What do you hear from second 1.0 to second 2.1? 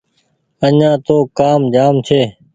تو ڪآم جآم